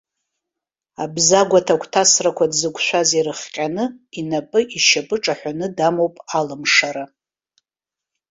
[1.03, 3.85] Абзагә аҭагәҭасрақәа дзықәшәаз ирыхҟьаны,
[4.19, 7.05] инапы, ишьапы ҿаҳәаны дамоуп алымшара.